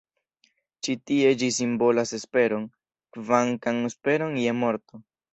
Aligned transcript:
Ĉi 0.85 0.93
tie 1.09 1.33
ĝi 1.41 1.49
simbolas 1.57 2.13
esperon, 2.17 2.65
kvankam 3.17 3.83
esperon 3.91 4.39
je 4.45 4.55
morto. 4.63 5.03